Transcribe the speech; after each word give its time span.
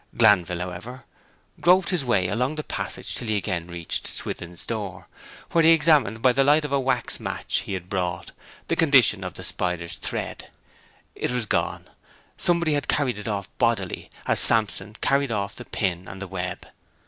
Glanville, 0.17 0.61
however, 0.61 1.03
groped 1.59 1.91
his 1.91 2.03
way 2.03 2.27
along 2.27 2.55
the 2.55 2.63
passage 2.63 3.13
till 3.13 3.27
he 3.27 3.35
again 3.37 3.67
reached 3.67 4.07
Swithin's 4.07 4.65
door, 4.65 5.07
where 5.51 5.63
he 5.63 5.73
examined, 5.73 6.23
by 6.23 6.33
the 6.33 6.43
light 6.43 6.65
of 6.65 6.71
a 6.71 6.79
wax 6.79 7.19
match 7.19 7.59
he 7.67 7.73
had 7.73 7.87
brought, 7.87 8.31
the 8.67 8.75
condition 8.75 9.23
of 9.23 9.35
the 9.35 9.43
spider's 9.43 9.95
thread. 9.97 10.49
It 11.13 11.29
was 11.31 11.45
gone; 11.45 11.87
somebody 12.35 12.73
had 12.73 12.87
carried 12.87 13.19
it 13.19 13.27
off 13.27 13.47
bodily, 13.59 14.09
as 14.25 14.39
Samson 14.39 14.95
carried 15.01 15.31
off 15.31 15.53
the 15.53 15.65
pin 15.65 16.07
and 16.07 16.19
the 16.19 16.27
web. 16.27 16.65